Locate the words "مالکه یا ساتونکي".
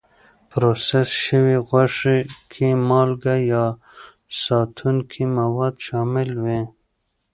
2.89-5.23